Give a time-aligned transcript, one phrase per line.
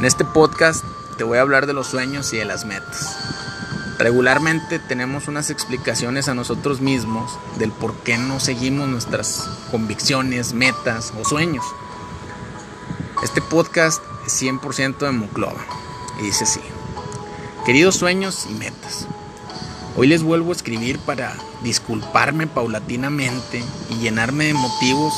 [0.00, 0.84] En este podcast
[1.16, 3.16] te voy a hablar de los sueños y de las metas.
[3.96, 11.12] Regularmente tenemos unas explicaciones a nosotros mismos del por qué no seguimos nuestras convicciones, metas
[11.16, 11.64] o sueños.
[13.22, 15.64] Este podcast es 100% de Muclova
[16.20, 16.60] y dice así.
[17.64, 19.06] Queridos sueños y metas,
[19.96, 25.14] hoy les vuelvo a escribir para disculparme paulatinamente y llenarme de motivos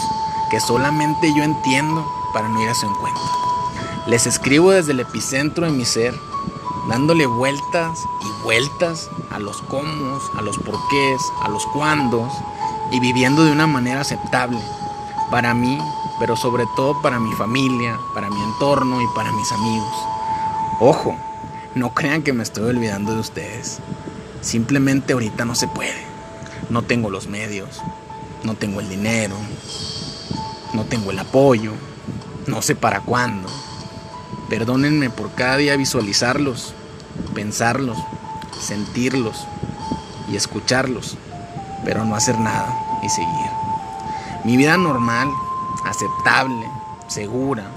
[0.50, 3.45] que solamente yo entiendo para no ir a su encuentro.
[4.06, 6.14] Les escribo desde el epicentro de mi ser,
[6.88, 12.32] dándole vueltas y vueltas a los cómo, a los porqués, a los cuándos
[12.92, 14.60] y viviendo de una manera aceptable
[15.28, 15.76] para mí,
[16.20, 19.94] pero sobre todo para mi familia, para mi entorno y para mis amigos.
[20.78, 21.16] Ojo,
[21.74, 23.80] no crean que me estoy olvidando de ustedes.
[24.40, 26.06] Simplemente ahorita no se puede.
[26.70, 27.82] No tengo los medios,
[28.44, 29.34] no tengo el dinero,
[30.74, 31.72] no tengo el apoyo,
[32.46, 33.48] no sé para cuándo.
[34.48, 36.74] Perdónenme por cada día visualizarlos,
[37.34, 37.98] pensarlos,
[38.60, 39.46] sentirlos
[40.30, 41.16] y escucharlos,
[41.84, 43.50] pero no hacer nada y seguir.
[44.44, 45.28] Mi vida normal,
[45.84, 46.66] aceptable,
[47.08, 47.70] segura,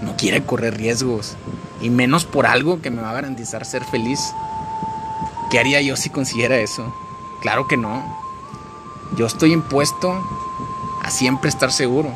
[0.00, 1.36] no quiere correr riesgos,
[1.82, 4.32] y menos por algo que me va a garantizar ser feliz.
[5.50, 6.94] ¿Qué haría yo si consiguiera eso?
[7.42, 8.02] Claro que no.
[9.16, 10.22] Yo estoy impuesto
[11.02, 12.10] a siempre estar seguro.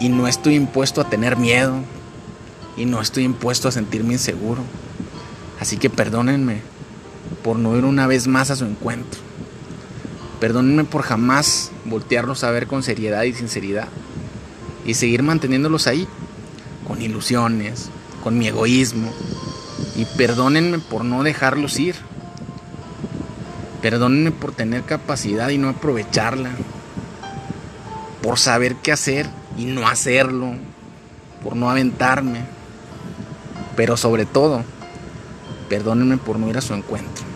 [0.00, 1.76] Y no estoy impuesto a tener miedo.
[2.76, 4.62] Y no estoy impuesto a sentirme inseguro.
[5.60, 6.60] Así que perdónenme
[7.42, 9.20] por no ir una vez más a su encuentro.
[10.40, 13.88] Perdónenme por jamás voltearlos a ver con seriedad y sinceridad.
[14.84, 16.06] Y seguir manteniéndolos ahí,
[16.86, 17.88] con ilusiones,
[18.22, 19.12] con mi egoísmo.
[19.96, 21.94] Y perdónenme por no dejarlos ir.
[23.80, 26.50] Perdónenme por tener capacidad y no aprovecharla.
[28.22, 30.54] Por saber qué hacer y no hacerlo.
[31.42, 32.53] Por no aventarme.
[33.76, 34.62] Pero sobre todo,
[35.68, 37.33] perdónenme por no ir a su encuentro.